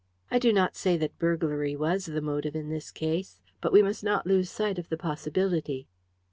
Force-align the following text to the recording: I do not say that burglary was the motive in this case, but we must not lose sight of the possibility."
I 0.31 0.39
do 0.39 0.51
not 0.51 0.75
say 0.75 0.97
that 0.97 1.19
burglary 1.19 1.75
was 1.75 2.07
the 2.07 2.21
motive 2.23 2.55
in 2.55 2.69
this 2.69 2.89
case, 2.89 3.39
but 3.61 3.71
we 3.71 3.83
must 3.83 4.03
not 4.03 4.25
lose 4.25 4.49
sight 4.49 4.79
of 4.79 4.89
the 4.89 4.97
possibility." 4.97 5.87